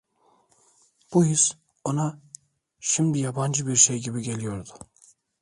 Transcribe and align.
Bu 1.13 1.25
his, 1.25 1.51
ona 1.85 2.21
şimdi 2.79 3.19
yabancı 3.19 3.67
bir 3.67 3.75
şey 3.75 3.99
gibi 4.01 4.21
geliyordu. 4.21 4.69